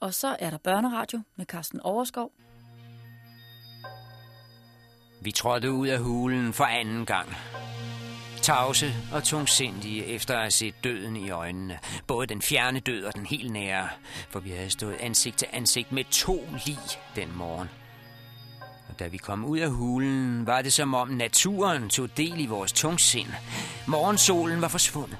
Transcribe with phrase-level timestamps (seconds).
[0.00, 2.32] Og så er der børneradio med Carsten Overskov.
[5.22, 7.36] Vi trådte ud af hulen for anden gang.
[8.42, 11.78] Tavse og tungsindige efter at have set døden i øjnene.
[12.06, 13.88] Både den fjerne død og den helt nære.
[14.30, 16.78] For vi havde stået ansigt til ansigt med to lig
[17.16, 17.68] den morgen.
[18.88, 22.46] Og da vi kom ud af hulen, var det som om naturen tog del i
[22.46, 23.28] vores tungsind.
[23.88, 25.18] Morgensolen var forsvundet.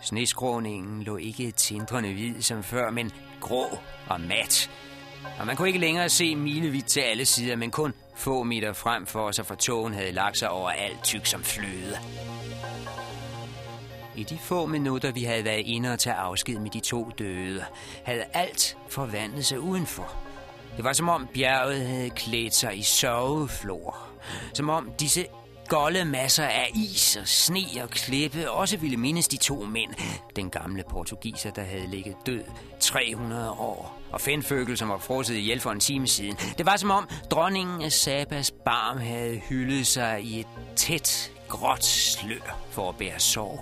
[0.00, 3.64] Sneskråningen lå ikke tindrende hvid som før, men grå
[4.08, 4.70] og mat.
[5.38, 9.06] Og man kunne ikke længere se milevidt til alle sider, men kun få meter frem
[9.06, 11.98] for os, og for togen havde lagt sig over alt tyk som fløde.
[14.16, 17.64] I de få minutter, vi havde været inde og tage afsked med de to døde,
[18.04, 20.16] havde alt forvandlet sig udenfor.
[20.76, 24.08] Det var som om bjerget havde klædt sig i soveflor.
[24.54, 25.26] Som om disse
[25.68, 29.90] golde masser af is og sne og klippe også ville mindes de to mænd.
[30.36, 32.42] Den gamle portugiser, der havde ligget død
[32.80, 36.36] 300 år, og Fenføgel, som var frosset ihjel for en time siden.
[36.58, 41.84] Det var som om dronningen af Sabas barm havde hyldet sig i et tæt, gråt
[41.84, 43.60] slør for at bære sorg.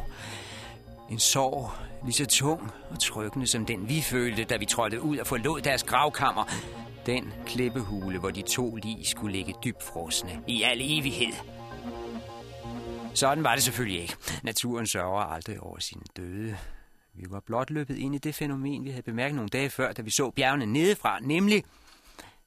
[1.11, 1.71] En sorg
[2.05, 5.61] lige så tung og trykkende som den vi følte, da vi trådte ud og forlod
[5.61, 6.45] deres gravkammer.
[7.07, 11.56] Den klippehule, hvor de to lige skulle ligge dybfrosne i al evighed.
[13.17, 14.17] Sådan var det selvfølgelig ikke.
[14.43, 16.59] Naturen sørger aldrig over sine døde.
[17.15, 20.03] Vi var blot løbet ind i det fænomen, vi havde bemærket nogle dage før, da
[20.03, 21.65] vi så bjergene nedefra, nemlig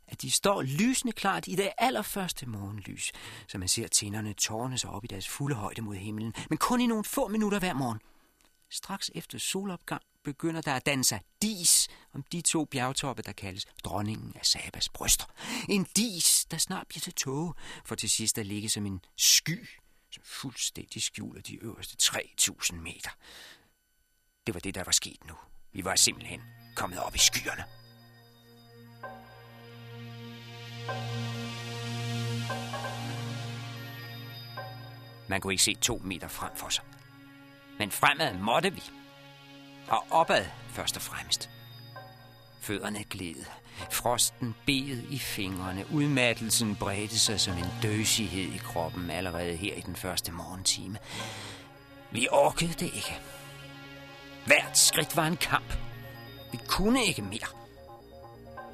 [0.08, 3.12] at de står lysende klart i det allerførste morgenlys,
[3.48, 6.82] så man ser tænderne tårne sig op i deres fulde højde mod himlen, men kun
[6.82, 8.00] i nogle få minutter hver morgen.
[8.72, 13.66] Straks efter solopgang begynder der at danne sig dis om de to bjergtoppe, der kaldes
[13.84, 15.26] dronningen af Sabas bryster.
[15.70, 17.54] En dis, der snart bliver til tåge,
[17.86, 19.68] for til sidst at ligge som en sky,
[20.42, 23.10] fuldstændig skjuler de øverste 3.000 meter.
[24.48, 25.36] Det var det, der var sket nu.
[25.72, 26.42] Vi var simpelthen
[26.76, 27.64] kommet op i skyerne.
[35.30, 36.86] Man kunne ikke se to meter frem for sig.
[37.80, 38.82] Men fremad måtte vi.
[39.88, 41.50] Og opad først og fremmest.
[42.62, 43.46] Fødderne gled.
[43.92, 45.86] Frosten bed i fingrene.
[45.94, 50.98] Udmattelsen bredte sig som en døsighed i kroppen allerede her i den første morgentime.
[52.12, 53.20] Vi orkede det ikke.
[54.46, 55.74] Hvert skridt var en kamp.
[56.52, 57.48] Vi kunne ikke mere.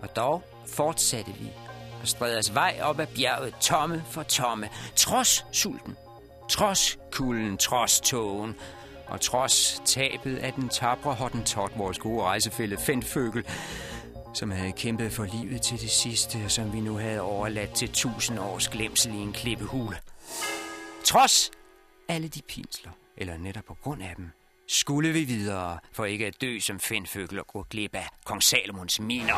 [0.01, 1.49] Og dog fortsatte vi
[2.01, 5.95] og strædte os vej op ad bjerget tomme for tomme, trods sulten,
[6.49, 8.55] trods kulden, trods tågen,
[9.07, 13.45] og trods tabet af den tabre hottentot, vores gode rejsefælde Fendføgel,
[14.35, 17.90] som havde kæmpet for livet til det sidste, og som vi nu havde overladt til
[17.90, 19.97] tusind års glemsel i en klippehule.
[21.03, 21.51] Trods
[22.07, 24.29] alle de pinsler, eller netop på grund af dem,
[24.68, 29.00] skulle vi videre, for ikke at dø som Fendføgel og gå glip af kong Salomons
[29.00, 29.35] miner.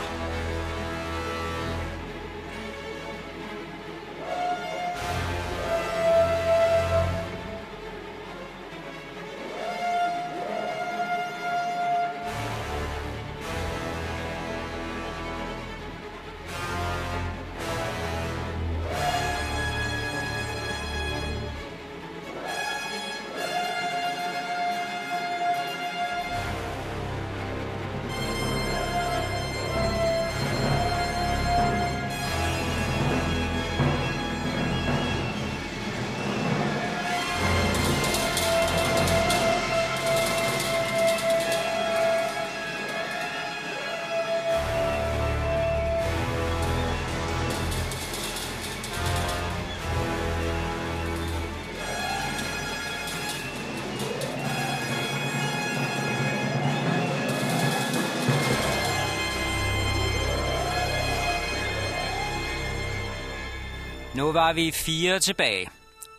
[64.17, 65.69] Nu var vi fire tilbage.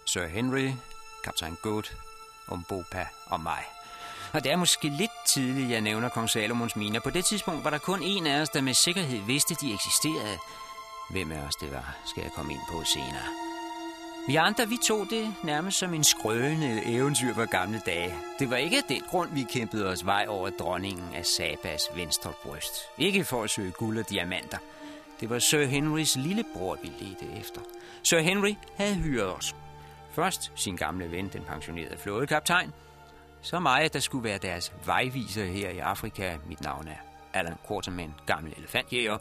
[0.07, 0.71] Sir Henry,
[1.25, 1.83] kaptajn Good,
[2.49, 3.63] Umbopa og mig.
[4.33, 7.01] Og det er måske lidt tidligt, jeg nævner kong Salomons miner.
[7.01, 10.39] På det tidspunkt var der kun en af os, der med sikkerhed vidste, de eksisterede.
[11.11, 13.29] Hvem af os det var, skal jeg komme ind på senere.
[14.29, 18.15] Vi andre, vi tog det nærmest som en skrøne eventyr fra gamle dage.
[18.39, 22.33] Det var ikke af den grund, vi kæmpede os vej over dronningen af Sabas venstre
[22.43, 22.75] bryst.
[22.99, 24.59] Ikke for at søge guld og diamanter.
[25.21, 27.61] Det var Sir Henrys lillebror, vi ledte efter.
[28.03, 29.57] Sir Henry havde hyret os.
[30.11, 32.73] Først sin gamle ven, den pensionerede flådekaptajn.
[33.43, 36.37] Så mig, der skulle være deres vejviser her i Afrika.
[36.49, 36.97] Mit navn er
[37.35, 39.19] Alan Quarterman, gammel elefantjæger.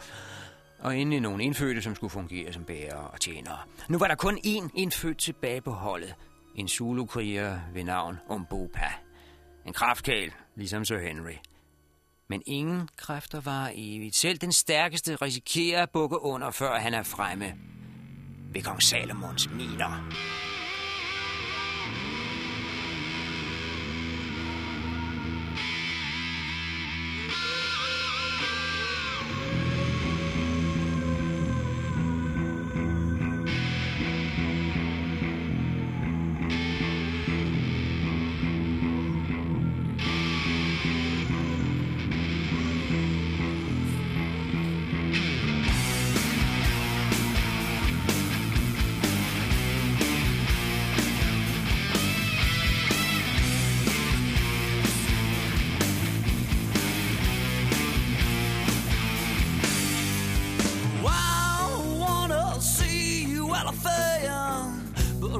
[0.79, 3.57] Og endelig nogle indfødte, som skulle fungere som bærere og tjenere.
[3.89, 6.15] Nu var der kun én indfødt tilbage på holdet.
[6.55, 8.93] En Zulu-kriger ved navn Umbopa.
[9.65, 11.33] En kraftkæl, ligesom Sir Henry.
[12.29, 14.15] Men ingen kræfter var evigt.
[14.15, 17.53] Selv den stærkeste risikerer at bukke under, før han er fremme
[18.53, 20.11] ved kong Salomons miner.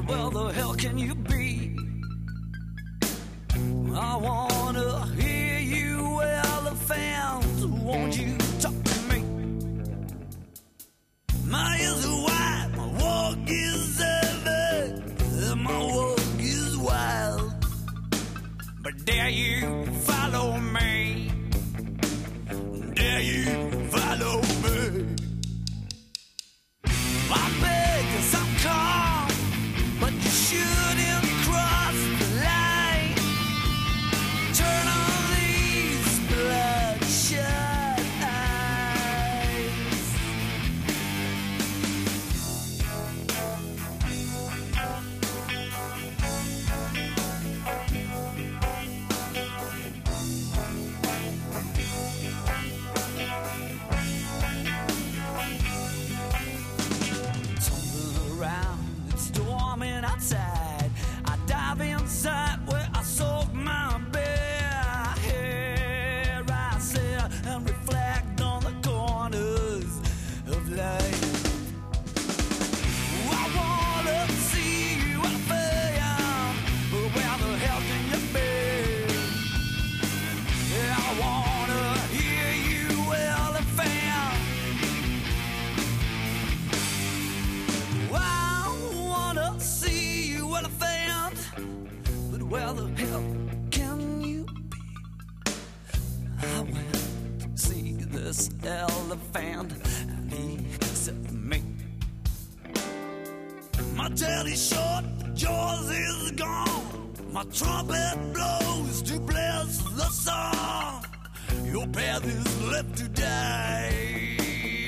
[0.08, 1.47] well the hell can you be?
[103.98, 105.04] My daddy's short,
[105.34, 107.12] yours is gone.
[107.32, 111.04] My trumpet blows to bless the song.
[111.64, 114.36] Your path is left to die.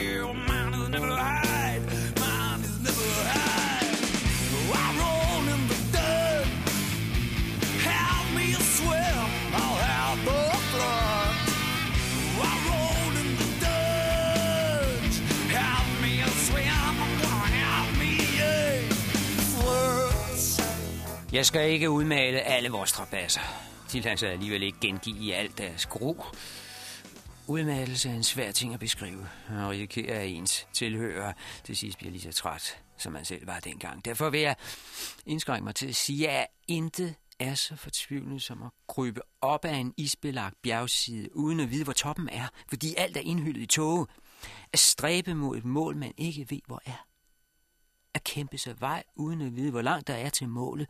[0.00, 1.79] Your mind is never high.
[21.32, 23.40] Jeg skal ikke udmale alle vores trapasser.
[23.92, 26.24] De lader sig alligevel ikke gengive i alt deres gro.
[27.46, 31.32] Udmattelse er en svær ting at beskrive, og risikerer at ens tilhører
[31.64, 34.04] til sidst bliver lige så træt, som man selv var dengang.
[34.04, 34.56] Derfor vil jeg
[35.26, 39.74] indskrænke mig til at sige, at intet er så fortvivlende som at krybe op ad
[39.74, 44.06] en isbelagt bjergside, uden at vide, hvor toppen er, fordi alt er indhyldet i tåge.
[44.72, 47.06] At stræbe mod et mål, man ikke ved, hvor er.
[48.14, 50.88] At kæmpe sig vej, uden at vide, hvor langt der er til målet,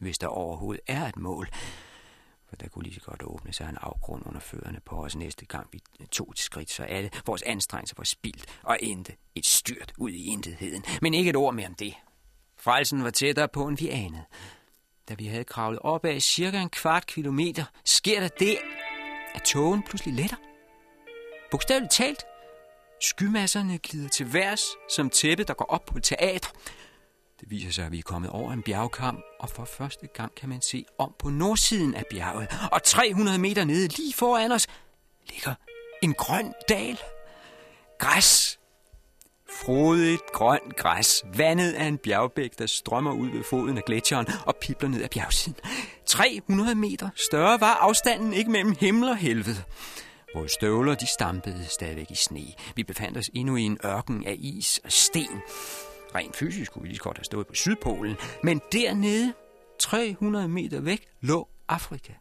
[0.00, 1.48] hvis der overhovedet er et mål.
[2.48, 5.46] For der kunne lige så godt åbne sig en afgrund under fødderne på os næste
[5.46, 5.80] gang, vi
[6.10, 10.24] tog et skridt, så alle vores anstrengelser var spildt og endte et styrt ud i
[10.24, 10.84] intetheden.
[11.02, 11.94] Men ikke et ord mere om det.
[12.56, 14.24] Frelsen var tættere på, end vi anede.
[15.08, 18.58] Da vi havde kravlet op af cirka en kvart kilometer, sker der det,
[19.34, 20.36] at togen pludselig letter.
[21.50, 22.24] Bogstaveligt talt.
[23.02, 26.48] Skymasserne glider til værs som tæppe, der går op på et teater.
[27.40, 30.48] Det viser sig, at vi er kommet over en bjergkam, og for første gang kan
[30.48, 32.48] man se om på nordsiden af bjerget.
[32.72, 34.66] Og 300 meter nede lige foran os
[35.30, 35.54] ligger
[36.02, 36.98] en grøn dal.
[37.98, 38.58] Græs.
[39.64, 44.56] Frodigt grønt græs, vandet af en bjergbæk, der strømmer ud ved foden af gletsjeren og
[44.56, 45.56] pipler ned af bjergsiden.
[46.06, 49.62] 300 meter større var afstanden ikke mellem himmel og helvede.
[50.34, 52.46] Vores støvler, de stampede stadigvæk i sne.
[52.76, 55.42] Vi befandt os endnu i en ørken af is og sten.
[56.14, 59.34] Rent fysisk kunne vi lige så godt have stået på Sydpolen, men dernede,
[59.78, 62.12] 300 meter væk, lå Afrika.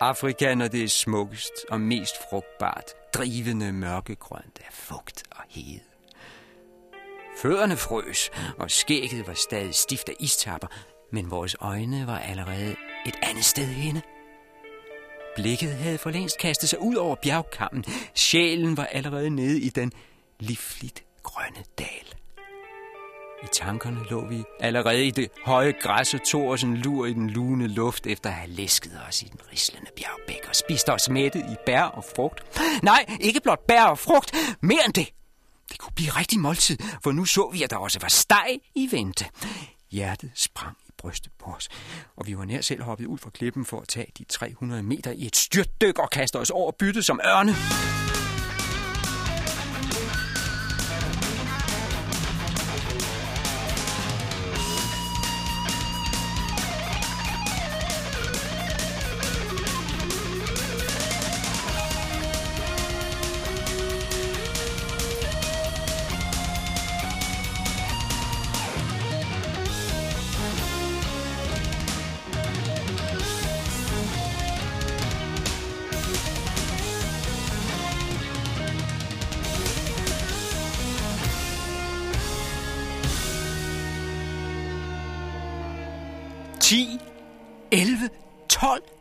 [0.00, 5.80] Afrika, når det er smukkest og mest frugtbart, drivende mørkegrønt af fugt og hede.
[7.42, 10.68] Fødderne frøs, og skægget var stadig stift af istapper,
[11.12, 14.02] men vores øjne var allerede et andet sted henne.
[15.36, 17.84] blikket havde for længst kastet sig ud over bjergkammen.
[18.14, 19.92] Sjælen var allerede nede i den
[20.40, 22.14] livligt grønne dal.
[23.42, 27.12] I tankerne lå vi allerede i det høje græs og tog os en lur i
[27.12, 31.08] den lune luft efter at have læsket os i den rislende bjergbæk og spist os
[31.08, 32.60] mættet i bær og frugt.
[32.82, 35.08] Nej, ikke blot bær og frugt, mere end det.
[35.70, 38.88] Det kunne blive rigtig måltid, for nu så vi, at der også var steg i
[38.90, 39.24] vente.
[39.90, 41.68] Hjertet sprang i brystet på os,
[42.16, 45.10] og vi var nær selv hoppet ud fra klippen for at tage de 300 meter
[45.10, 47.54] i et styrtdyk og kaste os over byttet som ørne.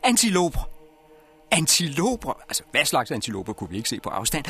[0.05, 0.69] Antiloper.
[1.51, 2.33] Antiloper?
[2.49, 4.45] Altså, hvad slags antiloper kunne vi ikke se på afstand?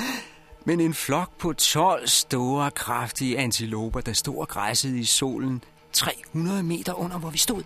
[0.66, 6.64] Men en flok på 12 store, kraftige antiloper, der stod og græssede i solen 300
[6.64, 7.64] meter under, hvor vi stod.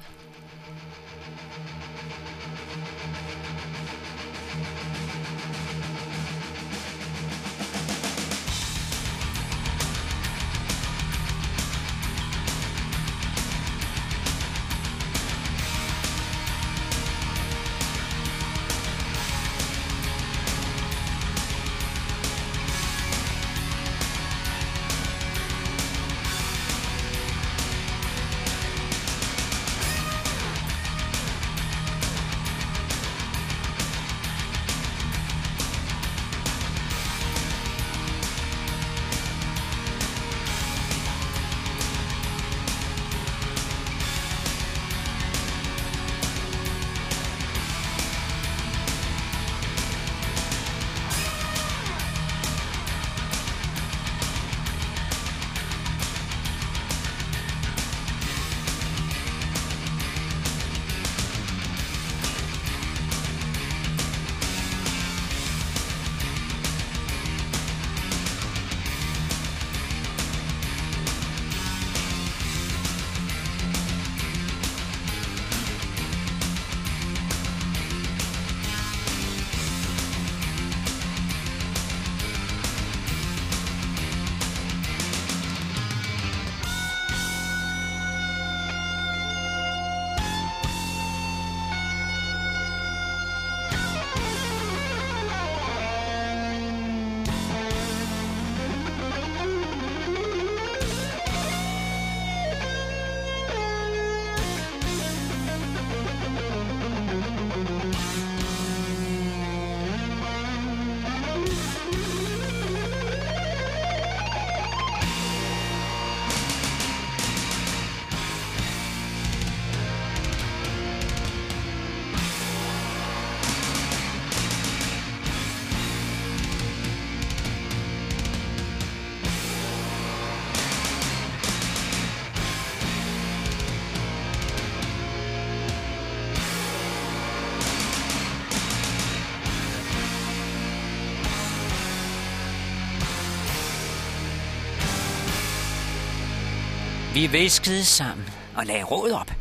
[147.19, 149.31] Vi viskede sammen og lagde råd op.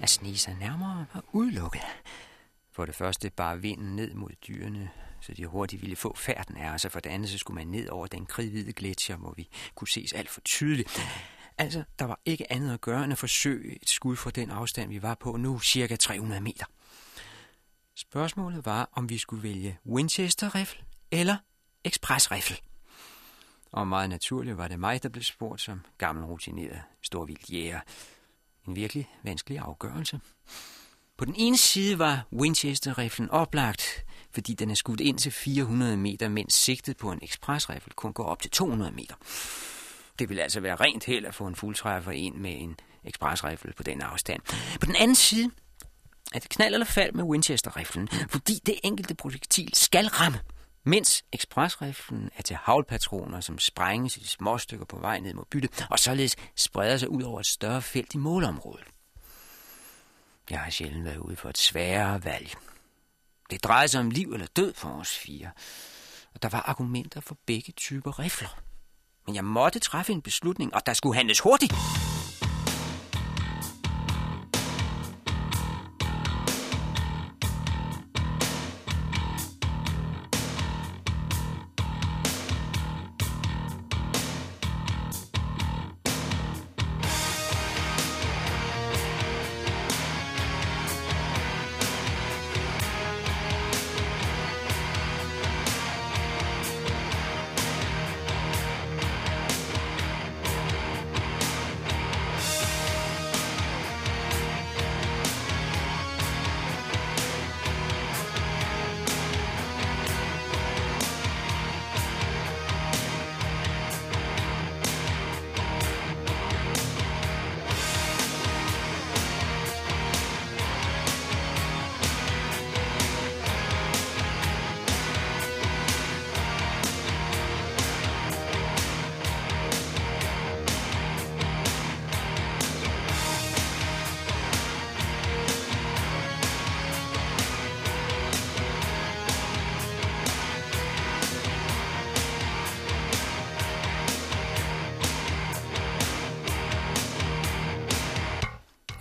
[0.00, 1.80] At snige sig nærmere var udelukket.
[2.72, 6.70] For det første bare vinden ned mod dyrene, så de hurtigt ville få færden af
[6.70, 9.48] os, og for det andet så skulle man ned over den kridhvide gletsjer, hvor vi
[9.74, 11.00] kunne ses alt for tydeligt.
[11.58, 14.90] Altså, der var ikke andet at gøre end at forsøge et skud fra den afstand,
[14.90, 16.64] vi var på nu, cirka 300 meter.
[17.96, 21.36] Spørgsmålet var, om vi skulle vælge Winchester-rifle eller
[21.88, 22.65] Express-rifle.
[23.72, 27.80] Og meget naturligt var det mig, der blev spurgt som gammel rutineret storvildt jæger.
[28.68, 30.20] En virkelig vanskelig afgørelse.
[31.16, 34.04] På den ene side var Winchester-riflen oplagt,
[34.34, 38.24] fordi den er skudt ind til 400 meter, mens sigtet på en ekspresrifle kun går
[38.24, 39.14] op til 200 meter.
[40.18, 43.82] Det ville altså være rent held at få en fuldtræffer ind med en ekspresrifle på
[43.82, 44.42] den afstand.
[44.80, 45.50] På den anden side
[46.34, 50.38] er det knald eller fald med Winchester-riflen, fordi det enkelte projektil skal ramme
[50.86, 55.86] mens ekspresriflen er til havlpatroner, som sprænges i små stykker på vej ned mod byttet,
[55.90, 58.84] og således spreder sig ud over et større felt i målområdet.
[60.50, 62.54] Jeg har sjældent været ude for et sværere valg.
[63.50, 65.50] Det drejede sig om liv eller død for os fire.
[66.34, 68.60] Og der var argumenter for begge typer rifler.
[69.26, 71.72] Men jeg måtte træffe en beslutning, og der skulle handles hurtigt.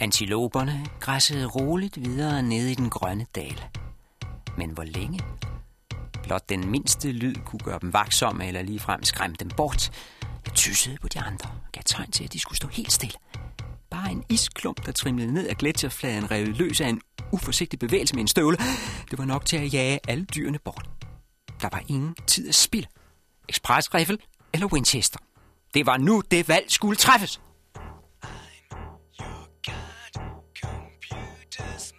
[0.05, 3.63] Antiloperne græssede roligt videre ned i den grønne dal.
[4.57, 5.19] Men hvor længe?
[6.23, 9.91] Blot den mindste lyd kunne gøre dem vaksomme eller ligefrem skræmme dem bort.
[10.45, 13.15] Jeg tyssede på de andre og gav tegn til, at de skulle stå helt stille.
[13.89, 18.21] Bare en isklump, der trimlede ned af gletsjerfladen, revet løs af en uforsigtig bevægelse med
[18.21, 18.57] en støvle.
[19.11, 20.89] Det var nok til at jage alle dyrene bort.
[21.61, 22.87] Der var ingen tid at spille.
[23.49, 23.89] Express
[24.53, 25.19] eller Winchester.
[25.73, 27.41] Det var nu, det valg skulle træffes.
[31.57, 31.94] just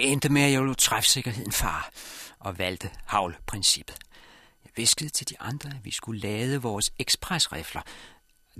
[0.00, 1.90] Det endte med, at jeg lod træfsikkerheden far
[2.38, 3.96] og valgte havlprincippet.
[4.64, 7.82] Jeg viskede til de andre, at vi skulle lade vores ekspresrifler.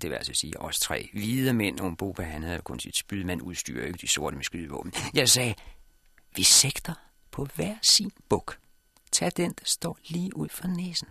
[0.02, 3.42] Det vil altså sige os tre hvide mænd, og Boba han havde kun sit spydmand
[3.42, 4.92] udstyr, ikke de sorte med skydevåben.
[5.14, 5.54] Jeg sagde,
[6.36, 6.94] vi sigter
[7.30, 8.58] på hver sin buk.
[9.12, 11.08] Tag den, der står lige ud for næsen.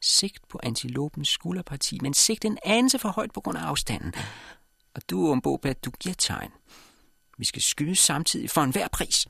[0.00, 4.14] Sigt på antilopens skulderparti, men sigt en anelse for højt på grund af afstanden.
[4.94, 6.50] Og du, Boba, du giver tegn.
[7.38, 9.26] Vi skal skyde samtidig for enhver pris.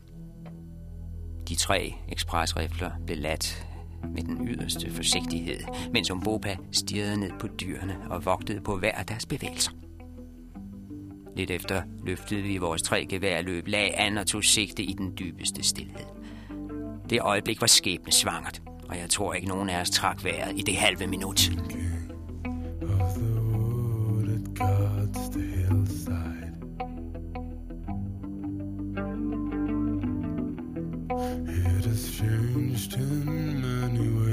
[1.48, 3.66] De tre ekspresrifler blev ladt
[4.14, 5.60] med den yderste forsigtighed,
[5.92, 9.72] mens Umbopa stirrede ned på dyrene og vogtede på hver af deres bevægelser.
[11.36, 15.62] Lidt efter løftede vi vores tre geværløb, lag an og tog sigte i den dybeste
[15.62, 16.06] stillhed.
[17.10, 20.62] Det øjeblik var skæbne svangert, og jeg tror ikke nogen af os trak vejret i
[20.62, 21.50] det halve minut.
[32.72, 34.31] changed him anyway.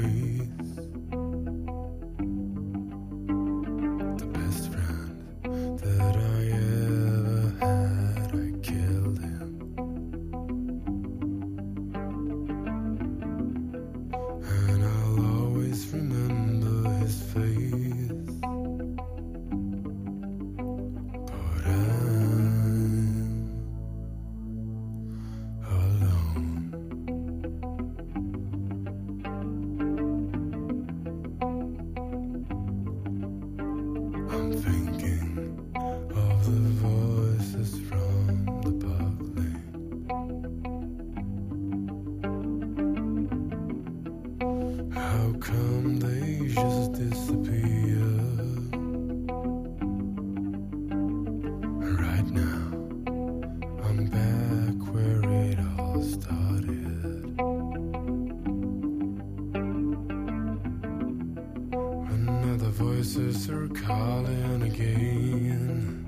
[63.00, 65.99] voices are calling again.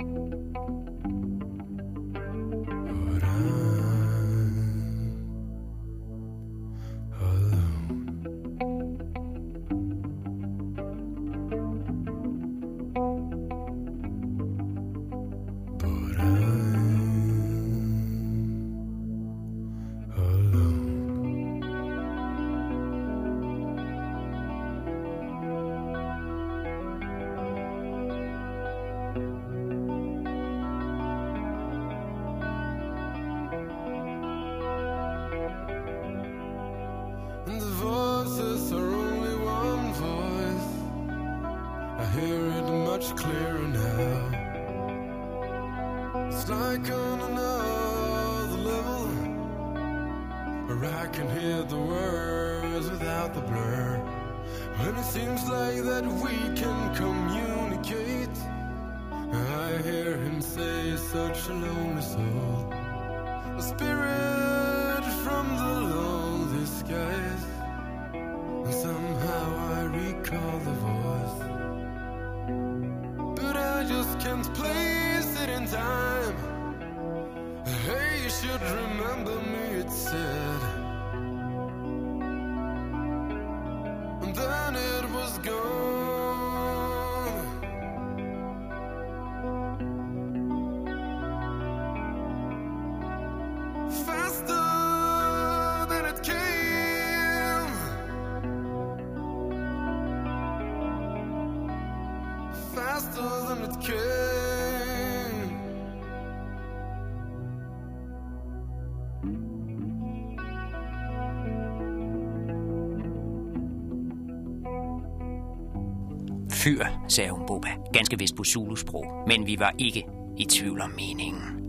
[116.63, 120.07] Fyr, sagde hun Boba, ganske vist på Zulu-sprog, men vi var ikke
[120.39, 121.62] i tvivl om meningen.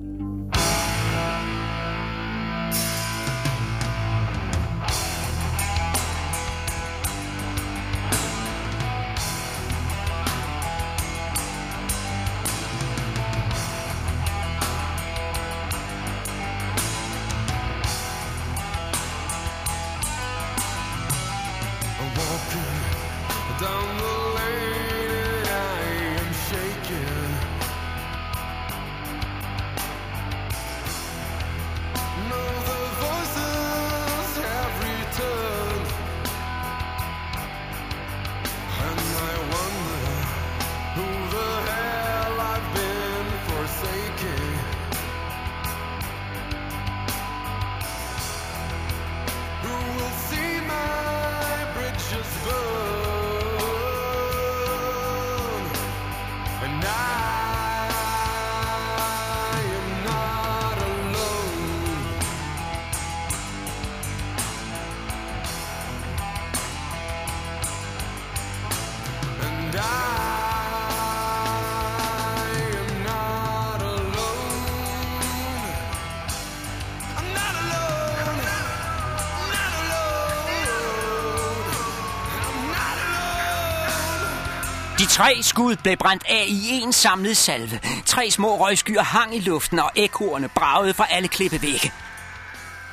[85.23, 87.79] Tre skud blev brændt af i en samlet salve.
[88.05, 91.91] Tre små røgskyer hang i luften, og ekorne bragede fra alle klippevægge.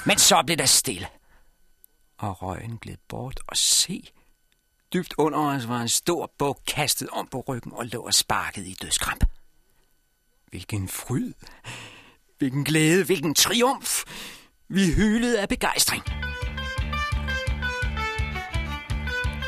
[0.06, 1.06] Men så blev der stille.
[2.18, 4.10] Og røgen gled bort og se.
[4.92, 8.66] Dybt under os var en stor bog kastet om på ryggen og lå og sparket
[8.66, 9.24] i dødskramp.
[10.48, 11.32] Hvilken fryd,
[12.38, 14.02] hvilken glæde, hvilken triumf.
[14.68, 16.02] Vi hylede af begejstring.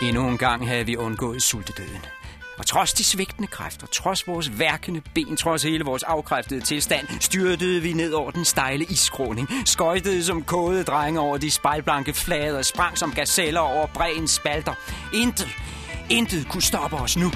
[0.03, 2.22] Endnu en gang havde vi undgået sultedøden.
[2.59, 7.83] Og trods de svigtende kræfter, trods vores værkende ben, trods hele vores afkræftede tilstand, styrtede
[7.83, 12.99] vi ned over den stejle iskroning, skøjtede som kåde drenge over de spejlblanke flader, sprang
[12.99, 14.75] som gazeller over breens spalter.
[15.15, 15.49] Intet,
[16.11, 17.33] intet kunne stoppe os nu.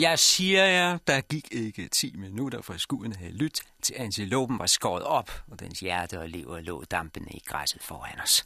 [0.00, 4.66] Jeg siger jer, der gik ikke 10 minutter, fra skuden havde lyttet, til antilopen var
[4.66, 8.44] skåret op, og dens hjerte og lever lå dampende i græsset foran os.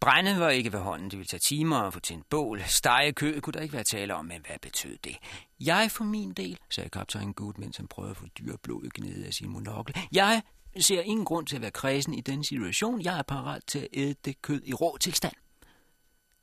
[0.00, 2.62] Brændet var ikke ved hånden, det ville tage timer at få til en bål.
[2.66, 5.16] Stege kø kunne der ikke være tale om, men hvad betød det?
[5.60, 9.34] Jeg for min del, sagde kaptajn Good, mens han prøvede at få dyreblodet gnede af
[9.34, 9.96] sin monokkel.
[10.12, 10.42] Jeg
[10.80, 13.02] ser ingen grund til at være kredsen i den situation.
[13.02, 15.34] Jeg er parat til at æde det kød i rå tilstand.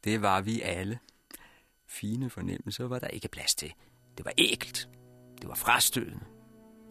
[0.04, 1.00] Det var vi alle.
[1.88, 3.74] Fine fornemmelser var der ikke plads til.
[4.18, 4.90] Det var ægelt.
[5.42, 6.26] Det var frastødende.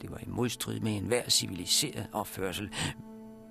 [0.03, 2.71] Det var i modstrid med enhver civiliseret opførsel.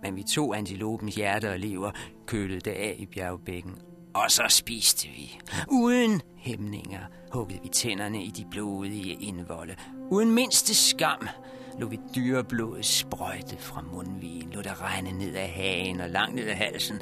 [0.03, 1.91] Men vi tog antilopens hjerte og lever,
[2.27, 3.77] kølede det af i bjergbækken,
[4.13, 5.39] og så spiste vi.
[5.71, 9.75] Uden hæmninger huggede vi tænderne i de blodige indvolde.
[10.11, 11.27] Uden mindste skam
[11.79, 16.47] lå vi dyreblodet sprøjte fra mundvigen, lå der regne ned af hagen og langt ned
[16.47, 17.01] af halsen.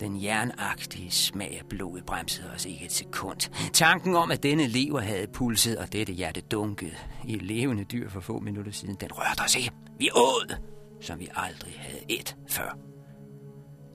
[0.00, 3.70] Den jernagtige smag af blodet bremsede os ikke et sekund.
[3.72, 8.08] Tanken om, at denne lever havde pulset, og dette hjerte dunket i et levende dyr
[8.08, 9.70] for få minutter siden, den rørte os ikke.
[9.98, 10.56] Vi åd,
[11.00, 12.78] som vi aldrig havde et før.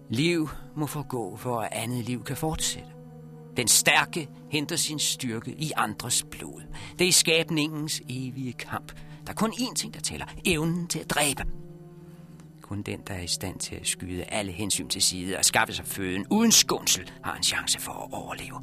[0.10, 2.90] Liv må forgå, for at andet liv kan fortsætte.
[3.58, 6.62] Den stærke henter sin styrke i andres blod.
[7.00, 8.92] Det er skabningens evige kamp.
[9.26, 10.26] Der er kun én ting, der tæller.
[10.46, 11.44] Evnen til at dræbe.
[12.64, 15.74] Kun den, der er i stand til at skyde alle hensyn til side og skaffe
[15.74, 18.60] sig føden uden skånsel, har en chance for at overleve.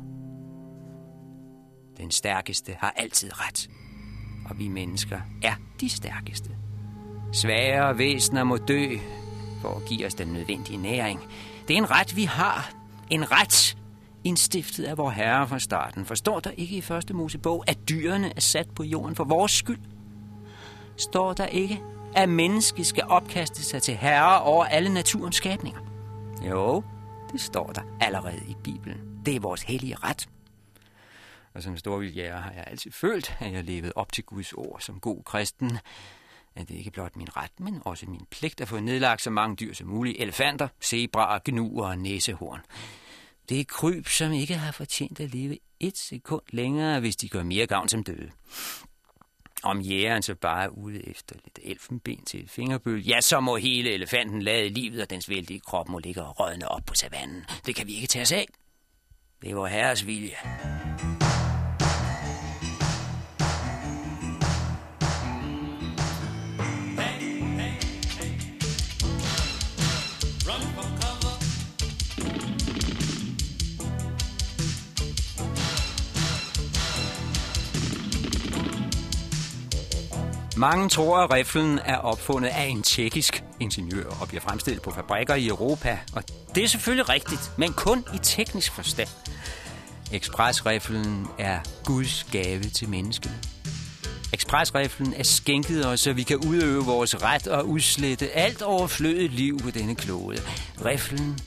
[1.97, 3.71] Den stærkeste har altid ret.
[4.51, 6.51] Og vi mennesker er de stærkeste.
[7.33, 8.97] Svagere væsener må dø
[9.61, 11.21] for at give os den nødvendige næring.
[11.69, 12.73] Det er en ret, vi har.
[13.11, 13.77] En ret,
[14.25, 16.05] indstiftet af vor herre fra starten.
[16.05, 19.81] Forstår der ikke i første Mosebog, at dyrene er sat på jorden for vores skyld?
[20.97, 21.81] Står der ikke,
[22.17, 25.81] at mennesket skal opkaste sig til herre over alle naturens skabninger?
[26.49, 26.83] Jo,
[27.33, 29.23] det står der allerede i Bibelen.
[29.27, 30.29] Det er vores hellige ret.
[31.55, 35.01] Og som storvildjæger har jeg altid følt, at jeg levede op til Guds ord som
[35.01, 35.79] god kristen.
[36.57, 39.57] At det ikke blot min ret, men også min pligt at få nedlagt så mange
[39.57, 40.17] dyr som muligt.
[40.23, 42.61] Elefanter, zebraer, gnuer og næsehorn.
[43.49, 47.43] Det er kryb, som ikke har fortjent at leve et sekund længere, hvis de gør
[47.43, 48.31] mere gavn som døde.
[49.63, 53.57] Om jægeren så bare er ude efter lidt elfenben til et fingerbøl, ja, så må
[53.57, 57.45] hele elefanten lade livet, og dens vældige krop må ligge og rødne op på savannen.
[57.67, 58.47] Det kan vi ikke tage os af.
[59.43, 60.37] Det er vor herres vilje.
[80.61, 85.35] Mange tror, at riflen er opfundet af en tjekkisk ingeniør og bliver fremstillet på fabrikker
[85.35, 85.99] i Europa.
[86.13, 86.23] Og
[86.55, 89.09] det er selvfølgelig rigtigt, men kun i teknisk forstand.
[90.13, 93.33] Ekspresriflen er Guds gave til mennesket.
[94.33, 99.59] Ekspresriflen er skænket os, så vi kan udøve vores ret og udslette alt overflødet liv
[99.59, 100.39] på denne klode.
[100.85, 101.39] Riflen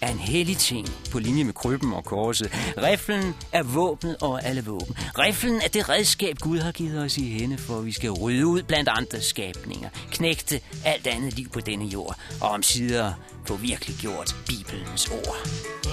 [0.00, 2.52] er en hellig ting på linje med krybben og korset.
[2.78, 4.96] Riflen er våbnet over alle våben.
[5.18, 8.62] Riflen er det redskab, Gud har givet os i hende, for vi skal rydde ud
[8.62, 13.12] blandt andre skabninger, knægte alt andet liv på denne jord, og om sider
[13.46, 15.48] få virkelig gjort Bibelens ord.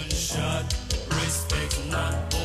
[0.10, 0.78] Shot,
[1.12, 2.37] respect not,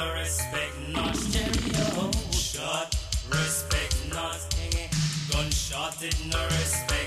[0.00, 1.84] no respect not stereo.
[1.98, 2.96] Oh, Gunshot,
[3.28, 4.40] respect not.
[5.30, 6.99] Gunshot did no respect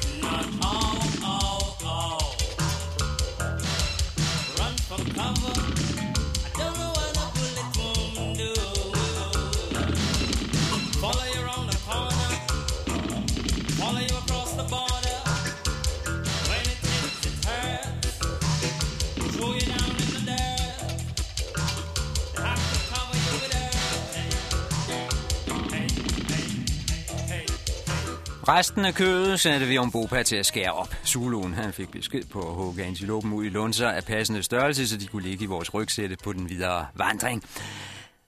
[28.54, 30.96] Resten af kødet satte vi om Bopa til at skære op.
[31.06, 34.98] Zuluen han fik besked på at hugge antilopen ud i lunser af passende størrelse, så
[34.98, 37.44] de kunne ligge i vores rygsætte på den videre vandring.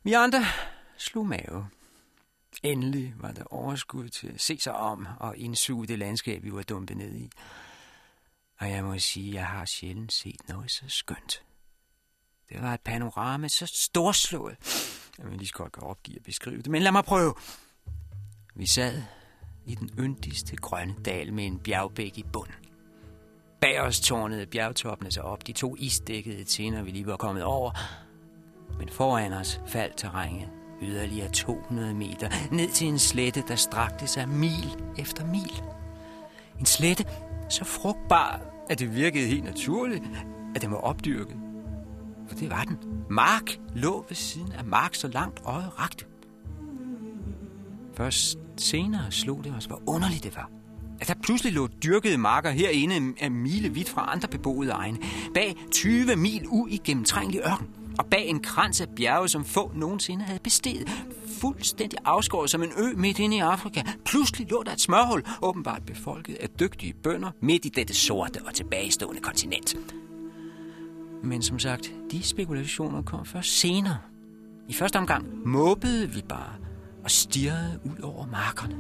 [0.04, 0.46] Vi andre
[0.98, 1.68] slog mave.
[2.64, 6.64] Endelig var der overskud til at se sig om og indsuge det landskab, vi var
[6.64, 7.30] dumpet ned i.
[8.60, 11.44] Og jeg må sige, at jeg har sjældent set noget så skønt.
[12.50, 14.56] Det var et panorama så storslået.
[15.18, 17.34] Jeg man lige så godt kan opgive at beskrive det, men lad mig prøve.
[18.56, 19.04] Vi sad
[19.65, 22.54] i den yndigste grønne dal med en bjergbæk i bunden.
[23.62, 27.71] Bag os tårnede bjergtoppene sig op, de to isdækkede tinder, vi lige var kommet over.
[28.80, 30.49] Men foran os faldt terrænet
[30.82, 35.63] yderligere 200 meter ned til en slette, der strakte sig mil efter mil.
[36.60, 37.06] En slette
[37.49, 40.04] så frugtbar, at det virkede helt naturligt,
[40.56, 41.38] at den var opdyrket.
[42.28, 42.78] For det var den.
[43.10, 46.06] Mark lå ved siden af mark, så langt øjet rakte.
[47.93, 50.50] Først senere slog det os, hvor underligt det var.
[51.02, 54.98] At der pludselig lå dyrkede marker herinde af mile vidt fra andre beboede egne.
[55.34, 57.68] Bag 20 mil uigennemtrængelig ørken.
[58.00, 60.89] Og bag en krans af bjerge, som få nogensinde havde besteget.
[61.41, 63.82] Fuldstændig afskåret som en ø midt inde i Afrika.
[64.06, 68.54] Pludselig lå der et smørhul, åbenbart befolket af dygtige bønder, midt i dette sorte og
[68.54, 69.75] tilbagestående kontinent.
[71.23, 73.98] Men som sagt, de spekulationer kom først senere.
[74.67, 76.54] I første omgang måbede vi bare
[77.06, 78.75] og stirrede ud over markerne.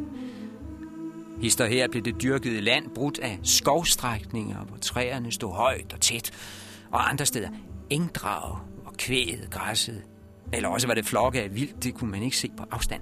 [1.41, 6.31] Hister her blev det dyrkede land brudt af skovstrækninger, hvor træerne stod højt og tæt,
[6.91, 7.49] og andre steder
[7.89, 10.01] engdrag og kvæget græsset.
[10.53, 13.01] Eller også var det flokke af vildt, det kunne man ikke se på afstand.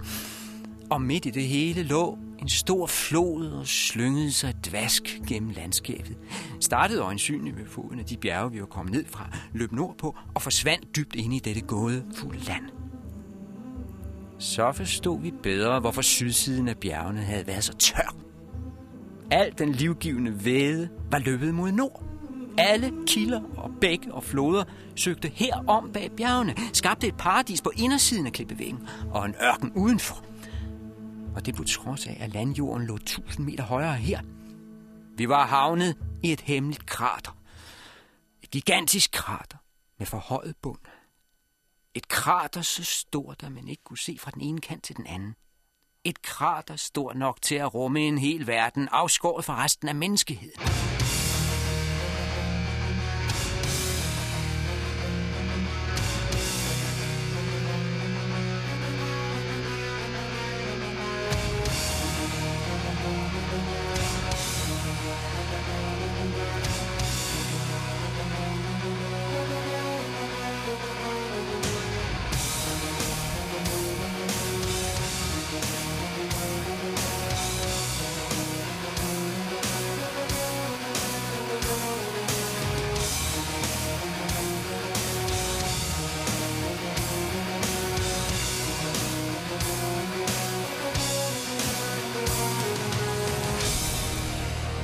[0.89, 6.17] Og midt i det hele lå en stor flod og slyngede sig dvask gennem landskabet.
[6.61, 10.41] Startede øjensynligt ved foden af de bjerge, vi var kommet ned fra, løb nordpå og
[10.41, 12.82] forsvandt dybt ind i dette gåde fulde land.
[14.39, 18.15] Så forstod vi bedre, hvorfor sydsiden af bjergene havde været så tør.
[19.31, 22.03] Al den livgivende væde var løbet mod nord.
[22.57, 24.63] Alle kilder og bække og floder
[24.95, 30.25] søgte herom bag bjergene, skabte et paradis på indersiden af klippevæggen og en ørken udenfor.
[31.35, 34.19] Og det på trods af, at landjorden lå 1000 meter højere her.
[35.17, 37.37] Vi var havnet i et hemmeligt krater.
[38.43, 39.57] Et gigantisk krater
[39.99, 40.79] med forhøjet bund.
[41.95, 45.07] Et krater så stort, at man ikke kunne se fra den ene kant til den
[45.07, 45.35] anden.
[46.03, 50.59] Et krater stort nok til at rumme en hel verden, afskåret fra resten af menneskeheden.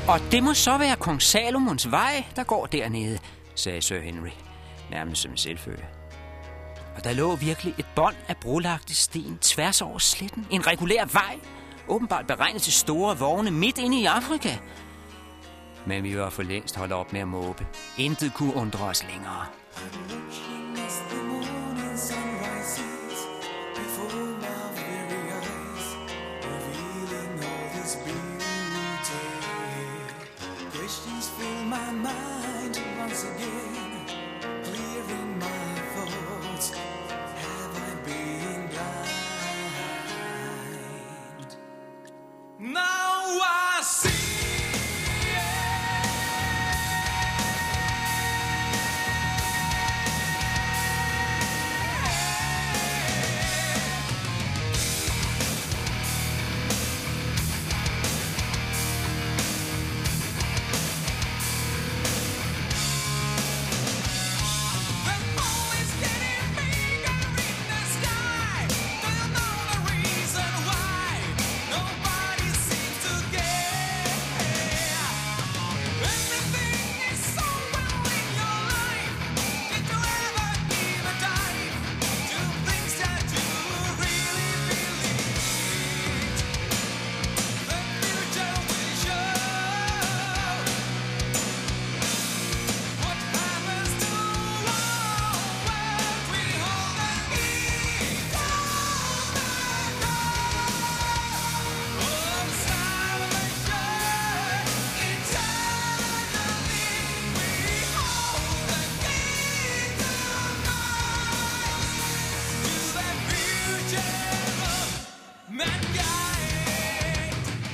[0.09, 3.19] Og det må så være kong Salomons vej, der går dernede,
[3.55, 4.29] sagde Sir Henry,
[4.91, 5.85] nærmest som en selvfølge.
[6.95, 10.47] Og der lå virkelig et bånd af brolagte sten tværs over sletten.
[10.51, 11.39] En regulær vej,
[11.87, 14.57] åbenbart beregnet til store vogne midt inde i Afrika.
[15.85, 17.67] Men vi var for længst holdt op med at måbe.
[17.97, 19.45] Intet kunne undre os længere.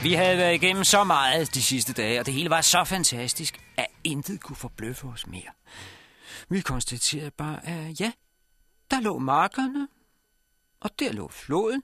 [0.05, 3.61] Vi havde været igennem så meget de sidste dage, og det hele var så fantastisk,
[3.77, 5.51] at intet kunne forbløffe os mere.
[6.49, 8.11] Vi konstaterede bare, at ja,
[8.91, 9.87] der lå markerne,
[10.79, 11.83] og der lå floden,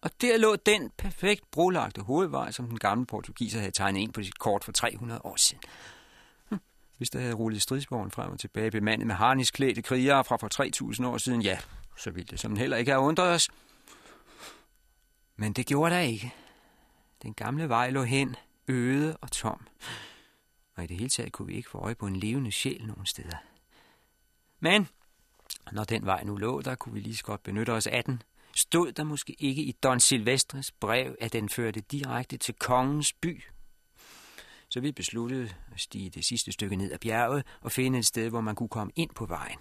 [0.00, 4.22] og der lå den perfekt brolagte hovedvej, som den gamle portugiser havde tegnet ind på
[4.22, 5.62] sit kort for 300 år siden.
[6.50, 6.60] Hm,
[6.98, 11.06] hvis der havde rullet stridsvognen frem og tilbage bemandet med harnisklædte krigere fra for 3.000
[11.06, 11.58] år siden, ja,
[11.98, 13.48] så ville det som heller ikke have undret os.
[15.36, 16.34] Men det gjorde der ikke.
[17.22, 18.36] Den gamle vej lå hen,
[18.68, 19.66] øde og tom.
[20.74, 23.06] Og i det hele taget kunne vi ikke få øje på en levende sjæl nogen
[23.06, 23.36] steder.
[24.60, 24.88] Men
[25.72, 28.22] når den vej nu lå, der kunne vi lige så godt benytte os af den.
[28.54, 33.42] Stod der måske ikke i Don Silvestres brev, at den førte direkte til kongens by?
[34.68, 38.28] Så vi besluttede at stige det sidste stykke ned ad bjerget og finde et sted,
[38.28, 39.58] hvor man kunne komme ind på vejen.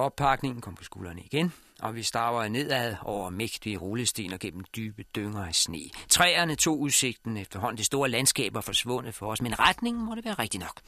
[0.00, 5.04] Oppakningen kom på skuldrene igen, og vi starvede nedad over mægtige rullesten og gennem dybe
[5.16, 5.80] dynger af sne.
[6.08, 7.76] Træerne tog udsigten efterhånden.
[7.76, 10.80] Det store landskab var forsvundet for os, men retningen måtte være rigtig nok.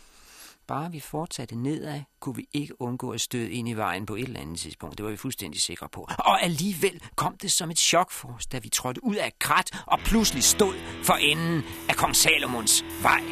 [0.67, 4.23] Bare vi fortsatte nedad, kunne vi ikke undgå at støde ind i vejen på et
[4.23, 4.99] eller andet tidspunkt.
[4.99, 6.09] Det var vi fuldstændig sikre på.
[6.19, 9.83] Og alligevel kom det som et chok for os, da vi trådte ud af krat
[9.87, 13.23] og pludselig stod for enden af kong Salomons vej.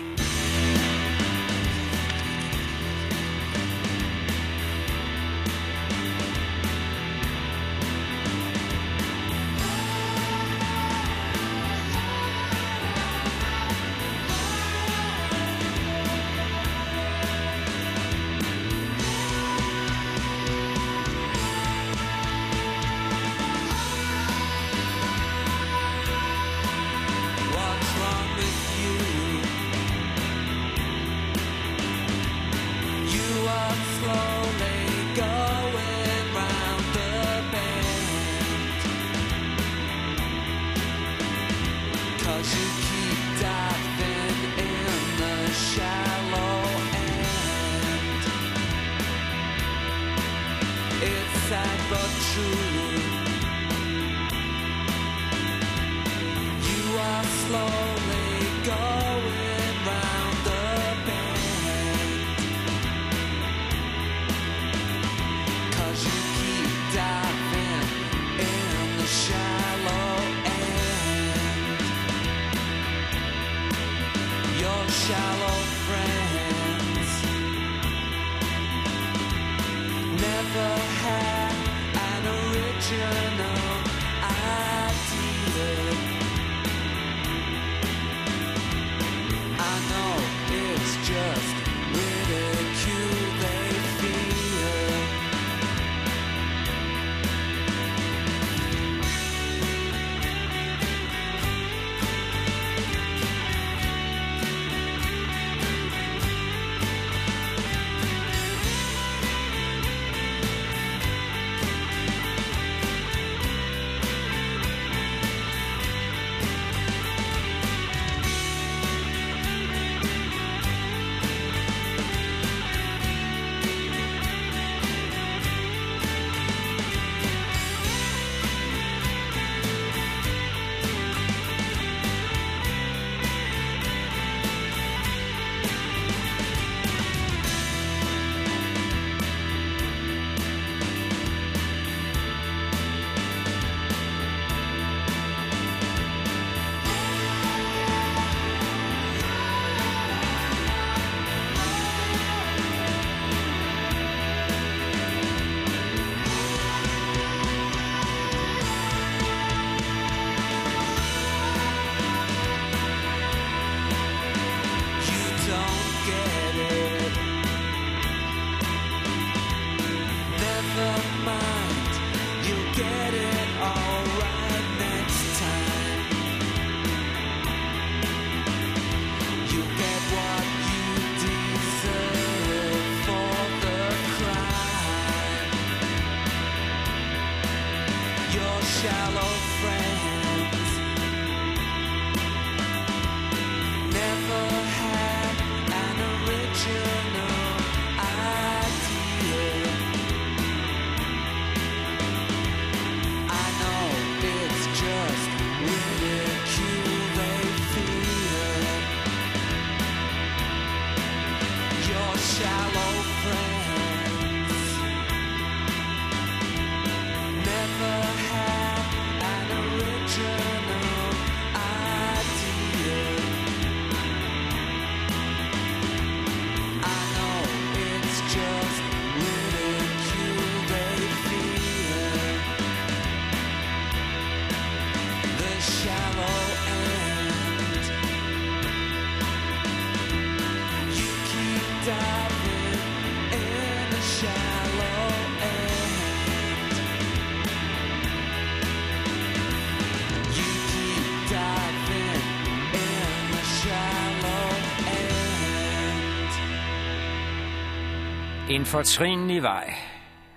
[258.71, 259.75] Fortrinlig vej,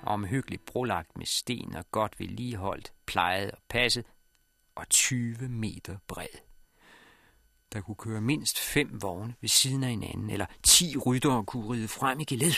[0.03, 4.05] omhyggeligt brolagt med sten og godt vedligeholdt, plejet og passet,
[4.75, 6.27] og 20 meter bred.
[7.73, 11.87] Der kunne køre mindst fem vogne ved siden af hinanden, eller 10 ryttere kunne ride
[11.87, 12.53] frem i geled.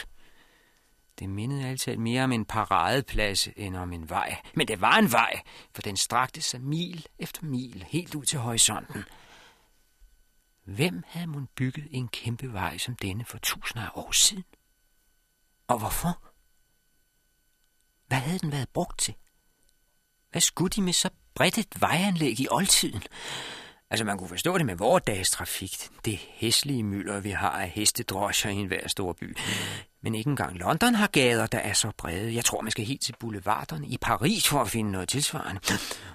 [1.20, 4.42] Det mindede altid mere om en paradeplads end om en vej.
[4.54, 5.42] Men det var en vej,
[5.74, 9.04] for den strakte sig mil efter mil helt ud til horisonten.
[10.64, 14.44] Hvem havde man bygget en kæmpe vej som denne for tusinder af år siden?
[15.68, 16.22] Og hvorfor?
[18.08, 19.16] Hvad havde den været brugt til?
[20.32, 23.04] Hvad skulle de med så bredt et vejanlæg i oldtiden?
[23.90, 25.90] Altså, man kunne forstå det med vores dages trafik.
[26.06, 29.38] Det hæslige mylder, vi har af hestedrosjer i enhver stor by.
[30.02, 32.36] Men ikke engang London har gader, der er så brede.
[32.36, 35.62] Jeg tror, man skal helt til boulevarderne i Paris for at finde noget tilsvarende.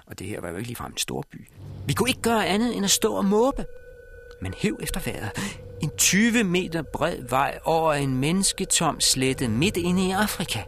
[0.05, 1.49] Og det her var jo ikke ligefrem en stor by.
[1.87, 3.65] Vi kunne ikke gøre andet end at stå og måbe.
[4.41, 5.31] Men hæv efter vejret.
[5.83, 10.59] En 20 meter bred vej over en mennesketom slette midt inde i Afrika.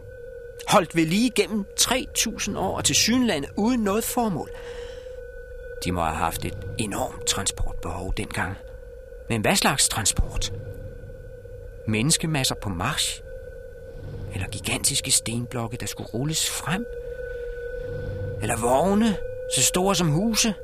[0.68, 4.50] Holdt ved lige gennem 3.000 år til synlandet uden noget formål.
[5.84, 8.56] De må have haft et enormt transportbehov dengang.
[9.28, 10.52] Men hvad slags transport?
[11.88, 13.22] Menneskemasser på march?
[14.34, 16.86] Eller gigantiske stenblokke, der skulle rulles frem?
[18.42, 19.16] Eller vogne,
[19.56, 20.54] så store som huse?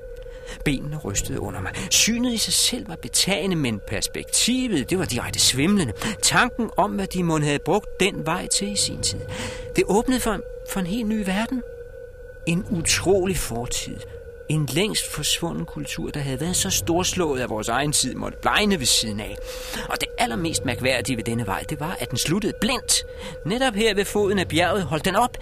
[0.64, 1.72] Benene rystede under mig.
[1.90, 5.92] Synet i sig selv var betagende, men perspektivet, det var direkte svimlende.
[6.22, 9.20] Tanken om, hvad de måtte have brugt den vej til i sin tid.
[9.76, 10.40] Det åbnede for,
[10.70, 11.62] for en helt ny verden.
[12.46, 13.96] En utrolig fortid.
[14.48, 18.78] En længst forsvunden kultur, der havde været så storslået at vores egen tid, måtte blegne
[18.78, 19.36] ved siden af.
[19.88, 23.05] Og det allermest mærkværdige ved denne vej, det var, at den sluttede blindt.
[23.46, 25.36] Netop her ved foden af bjerget holdt den op.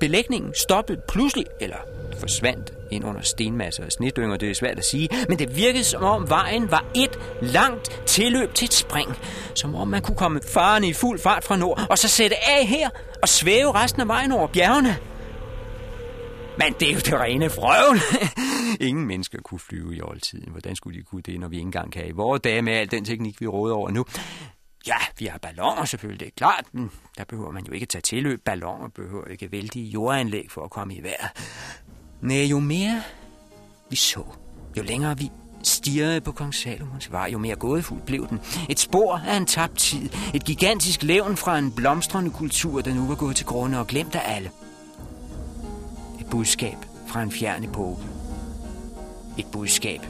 [0.00, 1.76] Belægningen stoppede pludselig, eller
[2.18, 6.02] forsvandt ind under stenmasser og snedynger, det er svært at sige, men det virkede som
[6.02, 9.16] om vejen var et langt tilløb til et spring.
[9.54, 12.66] Som om man kunne komme farne i fuld fart fra nord, og så sætte af
[12.66, 12.88] her
[13.22, 14.96] og svæve resten af vejen over bjergene.
[16.58, 18.00] Men det er jo det rene frøvl.
[18.88, 20.50] Ingen mennesker kunne flyve i oldtiden.
[20.50, 22.90] Hvordan skulle de kunne det, når vi ikke engang kan i vores dage med al
[22.90, 24.04] den teknik, vi råder over nu?
[24.86, 26.64] Ja, vi har balloner selvfølgelig, det er klart.
[26.72, 28.44] Men der behøver man jo ikke tage tilløb.
[28.44, 31.30] Balloner behøver ikke vældige jordanlæg for at komme i vejret.
[32.22, 33.02] Nej, jo mere
[33.90, 34.22] vi så,
[34.76, 35.30] jo længere vi
[35.62, 38.40] stirrede på kong Salomons vej, jo mere gådefuld blev den.
[38.68, 40.08] Et spor af en tabt tid.
[40.34, 44.14] Et gigantisk levn fra en blomstrende kultur, der nu var gået til grunde og glemt
[44.14, 44.50] af alle.
[46.20, 48.02] Et budskab fra en fjern epoke.
[49.38, 50.00] Et budskab,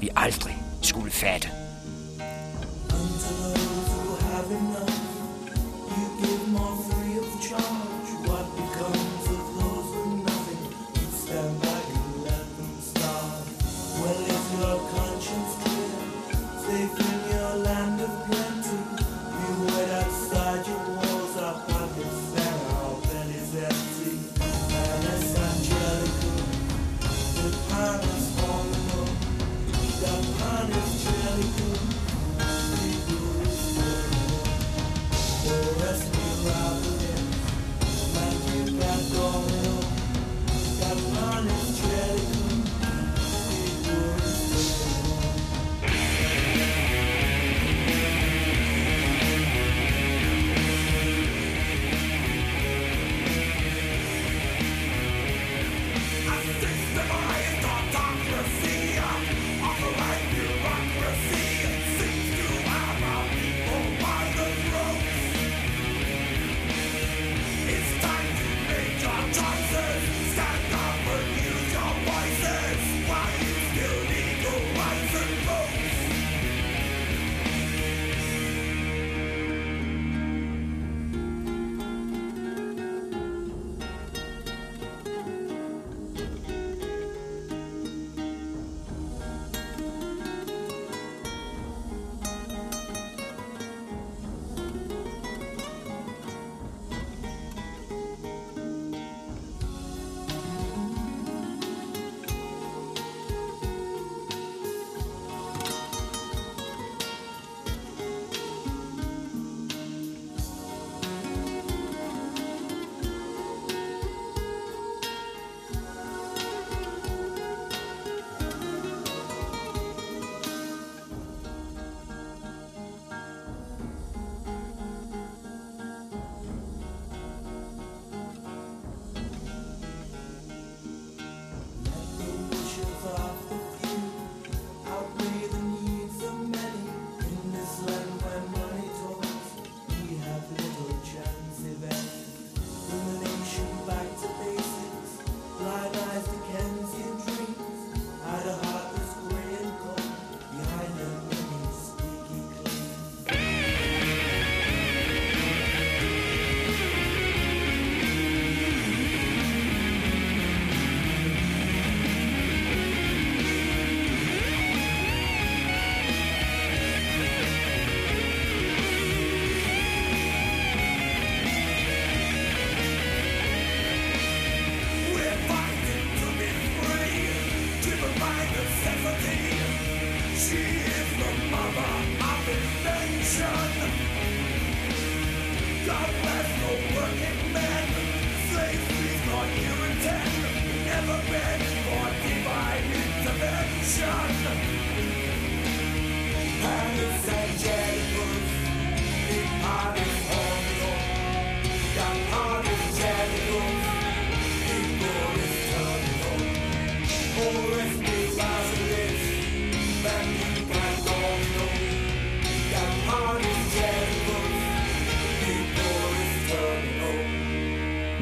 [0.00, 1.59] vi aldrig skulle fatte.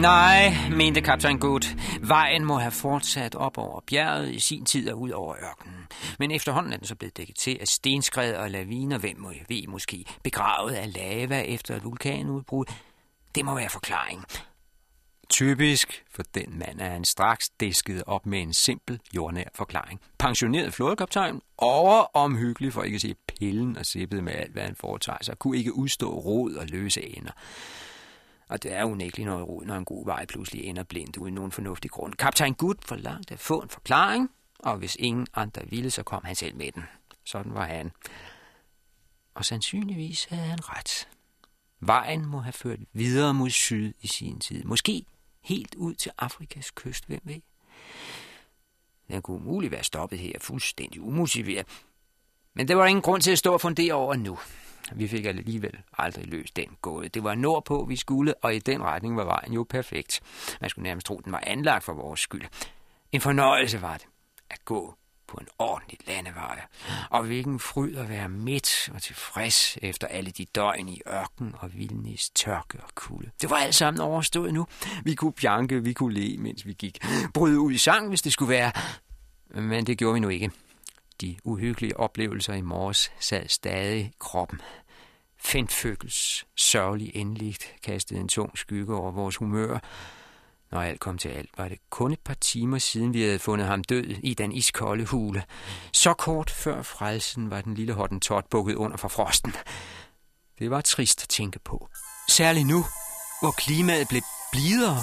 [0.01, 1.77] Nej, mente kaptajn Good.
[2.01, 5.87] Vejen må have fortsat op over bjerget i sin tid og ud over ørkenen.
[6.19, 9.67] Men efterhånden er den så blevet dækket til af stenskred og laviner, hvem må ved
[9.69, 12.65] måske, begravet af lava efter et vulkanudbrud.
[13.35, 14.25] Det må være forklaring.
[15.29, 20.01] Typisk for den mand er han straks disket op med en simpel jordnær forklaring.
[20.19, 25.19] Pensioneret flådekaptajn, overomhyggelig for ikke at sige pillen og sippet med alt, hvad han foretager
[25.23, 27.33] sig, kunne ikke udstå rod og løse ender.
[28.49, 31.53] Og det er unægteligt noget rod, når en god vej pludselig ender blindt uden nogen
[31.53, 32.15] fornuftig grund.
[32.15, 36.35] Kaptajn Gud forlangte at få en forklaring, og hvis ingen andre ville, så kom han
[36.35, 36.83] selv med den.
[37.25, 37.91] Sådan var han.
[39.35, 41.09] Og sandsynligvis havde han ret.
[41.81, 44.65] Vejen må have ført videre mod syd i sin tid.
[44.65, 45.05] Måske
[45.41, 47.41] helt ud til Afrikas kyst, hvem ved?
[49.09, 51.67] Den kunne umuligt være stoppet her fuldstændig umotiveret.
[52.55, 54.39] Men det var ingen grund til at stå og fundere over nu.
[54.95, 57.09] Vi fik alligevel aldrig løst den gåde.
[57.09, 60.21] Det var nordpå, vi skulle, og i den retning var vejen jo perfekt.
[60.61, 62.45] Man skulle nærmest tro, den var anlagt for vores skyld.
[63.13, 64.07] En fornøjelse var det
[64.51, 64.95] at gå
[65.29, 66.61] på en ordentlig landevej.
[67.11, 71.75] Og hvilken fryd at være midt og tilfreds efter alle de døgn i ørken og
[71.75, 73.31] vildnis, tørke og kulde.
[73.41, 74.67] Det var alt sammen overstået nu.
[75.05, 77.05] Vi kunne bjanke, vi kunne le, mens vi gik.
[77.35, 78.73] Bryde ud i sang, hvis det skulle være.
[79.51, 80.51] Men det gjorde vi nu ikke.
[81.21, 84.61] De uhyggelige oplevelser i morges sad stadig i kroppen.
[85.37, 89.79] Fintføkkels sørgelig endeligt kastede en tung skygge over vores humør.
[90.71, 93.67] Når alt kom til alt, var det kun et par timer siden, vi havde fundet
[93.67, 95.45] ham død i den iskolde hule.
[95.93, 99.53] Så kort før frelsen var den lille hottentot bukket under for frosten.
[100.59, 101.89] Det var trist at tænke på.
[102.29, 102.85] Særligt nu,
[103.43, 104.99] hvor klimaet blev blidere,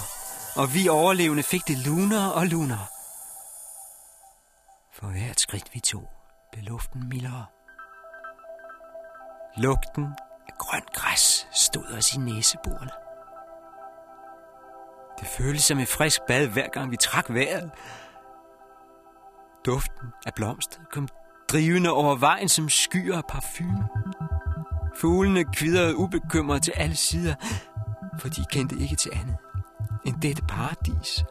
[0.56, 2.86] og vi overlevende fik det lunere og lunere.
[5.00, 6.10] For hvert skridt vi tog,
[6.52, 7.46] blev luften mildere.
[9.58, 10.04] Lugten
[10.48, 12.92] af grønt græs stod os i næseborene.
[15.20, 17.72] Det føltes som et frisk bad, hver gang vi trak vejret.
[19.66, 21.08] Duften af blomster kom
[21.52, 23.88] drivende over vejen som skyer af parfume.
[24.98, 27.36] Fuglene kvidrede ubekymret til alle sider,
[28.20, 29.38] for de kendte ikke til andet
[30.06, 31.26] end dette paradis.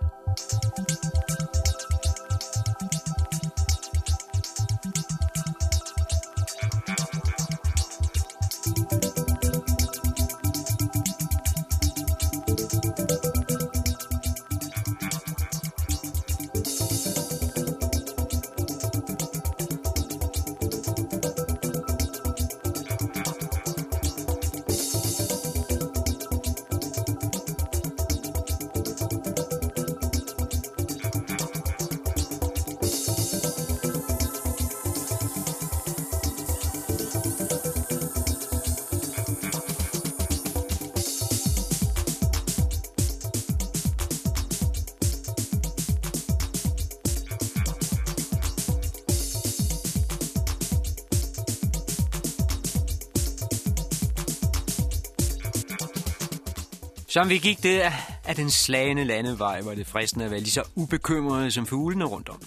[57.14, 57.90] Som vi gik der
[58.24, 62.28] af den slagende landevej, var det fristende at være lige så ubekymrede som fuglene rundt
[62.28, 62.42] om.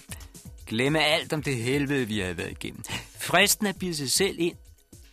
[0.66, 2.84] Glemme alt om det helvede, vi havde været igennem.
[3.20, 4.56] Fristende at bilde sig selv ind,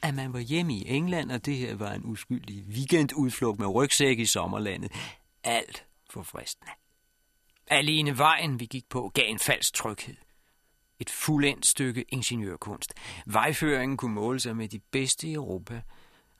[0.02, 4.18] at man var hjemme i England, og det her var en uskyldig weekendudflugt med rygsæk
[4.18, 4.92] i sommerlandet.
[5.44, 6.72] Alt for fristende.
[7.66, 10.16] Alene vejen, vi gik på, gav en falsk tryghed.
[10.98, 12.94] Et fuldendt stykke ingeniørkunst.
[13.26, 15.80] Vejføringen kunne måle sig med de bedste i Europa–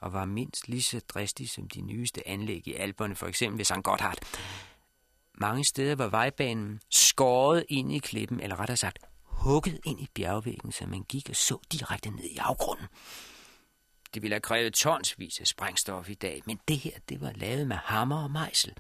[0.05, 3.65] og var mindst lige så dristig som de nyeste anlæg i Alperne, for eksempel ved
[3.65, 3.83] St.
[3.85, 4.19] Gotthard.
[5.35, 10.73] Mange steder var vejbanen skåret ind i klippen, eller rettere sagt, hugget ind i bjergvæggen,
[10.73, 12.87] så man gik og så direkte ned i afgrunden.
[14.15, 17.67] Det ville have krævet tonsvis af sprængstof i dag, men det her, det var lavet
[17.67, 18.75] med hammer og mejsel.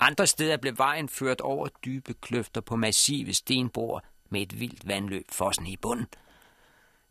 [0.00, 5.30] Andre steder blev vejen ført over dybe kløfter på massive stenbroer med et vildt vandløb
[5.30, 6.06] fossen i bunden.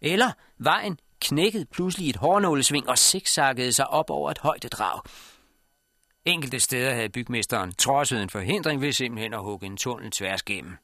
[0.02, 5.02] Eller vejen knækkede pludselig et hårnålesving og zigzaggede sig op over et højdedrag.
[6.26, 10.78] Enkelte steder havde bygmesteren trodset en forhindring ved simpelthen at hugge en tunnel tværs gennem.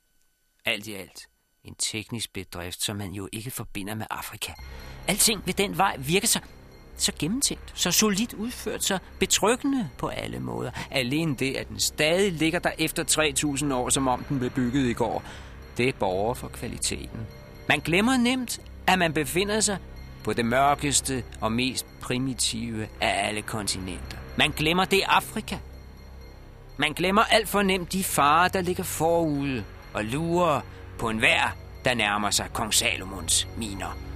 [0.65, 1.29] Alt i alt
[1.63, 4.53] en teknisk bedrift, som man jo ikke forbinder med Afrika.
[5.07, 6.41] Alting ved den vej virker sig
[6.97, 10.71] så gennemtænkt, så solidt udført, så betryggende på alle måder.
[10.91, 14.89] Alene det, at den stadig ligger der efter 3000 år, som om den blev bygget
[14.89, 15.23] i går,
[15.77, 17.27] det borger for kvaliteten.
[17.69, 19.77] Man glemmer nemt, at man befinder sig
[20.29, 24.17] på det mørkeste og mest primitive af alle kontinenter.
[24.37, 25.57] Man glemmer det Afrika.
[26.77, 29.63] Man glemmer alt for nemt de farer, der ligger forude
[29.93, 30.61] og lurer
[30.99, 31.55] på en vær,
[31.85, 34.08] der nærmer sig kong Salomons miner.